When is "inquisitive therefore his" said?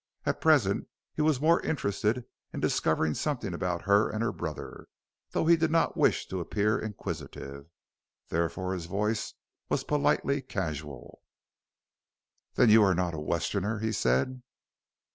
6.79-8.87